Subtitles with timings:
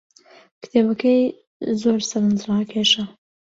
[0.61, 1.21] کتێبەکەی
[1.81, 3.03] زۆر سەرنجڕاکێشە.